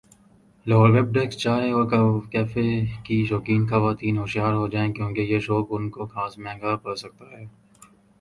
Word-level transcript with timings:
Lahore 0.65 0.89
web 0.89 1.07
desk 1.13 1.31
چائے 1.41 1.69
اور 1.71 1.85
coffee 2.33 2.69
کی 3.05 3.17
شوقین 3.29 3.61
خواتین 3.69 4.17
ہوشیار 4.17 4.53
ہوجائیں 4.53 4.91
کیونکہ 4.93 5.21
یہ 5.31 5.39
شوق 5.47 5.67
ان 5.71 5.89
کو 5.89 6.05
خاص 6.13 6.37
مہنگا 6.37 6.75
پڑ 6.83 6.95
سکتا 7.03 7.25
ہے 7.31 7.45